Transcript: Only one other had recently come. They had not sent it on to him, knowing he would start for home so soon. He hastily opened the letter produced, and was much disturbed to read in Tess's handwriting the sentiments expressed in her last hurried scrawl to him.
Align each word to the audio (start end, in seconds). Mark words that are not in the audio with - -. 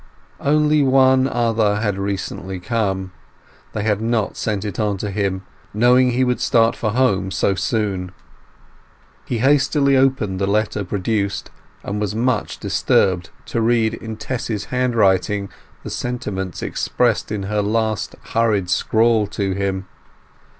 Only 0.39 0.81
one 0.81 1.27
other 1.27 1.75
had 1.75 1.99
recently 1.99 2.59
come. 2.59 3.11
They 3.73 3.83
had 3.83 4.01
not 4.01 4.35
sent 4.35 4.65
it 4.65 4.79
on 4.79 4.97
to 4.97 5.11
him, 5.11 5.43
knowing 5.75 6.09
he 6.09 6.23
would 6.23 6.41
start 6.41 6.75
for 6.75 6.93
home 6.93 7.29
so 7.29 7.53
soon. 7.53 8.11
He 9.25 9.37
hastily 9.37 9.95
opened 9.95 10.39
the 10.39 10.47
letter 10.47 10.83
produced, 10.83 11.51
and 11.83 12.01
was 12.01 12.15
much 12.15 12.57
disturbed 12.57 13.29
to 13.45 13.61
read 13.61 13.93
in 13.93 14.17
Tess's 14.17 14.65
handwriting 14.73 15.49
the 15.83 15.91
sentiments 15.91 16.63
expressed 16.63 17.31
in 17.31 17.43
her 17.43 17.61
last 17.61 18.15
hurried 18.33 18.71
scrawl 18.71 19.27
to 19.27 19.51
him. 19.53 19.85